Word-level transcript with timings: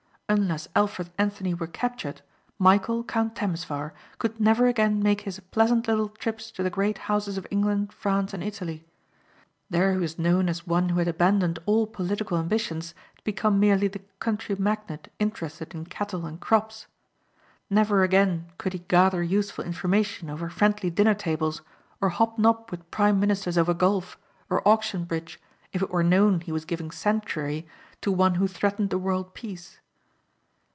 Unless 0.33 0.69
Alfred 0.77 1.09
Anthony 1.17 1.53
were 1.53 1.67
captured 1.67 2.21
Michæl, 2.57 3.05
Count 3.05 3.35
Temesvar 3.35 3.93
could 4.17 4.39
never 4.39 4.65
again 4.67 5.03
make 5.03 5.19
his 5.27 5.41
pleasant 5.41 5.89
little 5.89 6.07
trips 6.07 6.51
to 6.51 6.63
the 6.63 6.69
great 6.69 6.99
houses 6.99 7.37
of 7.37 7.45
England, 7.51 7.91
France 7.91 8.33
and 8.33 8.41
Italy. 8.41 8.85
There 9.69 9.91
he 9.91 9.97
was 9.97 10.17
known 10.17 10.47
as 10.47 10.65
one 10.65 10.87
who 10.87 10.99
had 10.99 11.09
abandoned 11.09 11.59
all 11.65 11.85
political 11.85 12.37
ambitions 12.37 12.95
to 13.17 13.23
become 13.25 13.59
merely 13.59 13.89
the 13.89 13.99
country 14.19 14.55
magnate 14.57 15.09
interested 15.19 15.75
in 15.75 15.87
cattle 15.87 16.25
and 16.25 16.39
crops. 16.39 16.87
Never 17.69 18.01
again 18.01 18.53
could 18.57 18.71
he 18.71 18.79
gather 18.87 19.21
useful 19.21 19.65
information 19.65 20.29
over 20.29 20.47
friendly 20.47 20.89
dinner 20.89 21.13
tables 21.13 21.61
or 21.99 22.07
hobnob 22.07 22.69
with 22.71 22.89
prime 22.89 23.19
ministers 23.19 23.57
over 23.57 23.73
golf 23.73 24.17
or 24.49 24.65
auction 24.65 25.03
bridge 25.03 25.41
if 25.73 25.81
it 25.81 25.89
were 25.91 26.03
known 26.03 26.39
he 26.39 26.53
was 26.53 26.63
giving 26.63 26.89
sanctuary 26.89 27.67
to 27.99 28.13
one 28.13 28.35
who 28.35 28.47
threatened 28.47 28.91
the 28.91 28.97
world 28.97 29.33
peace. 29.33 29.79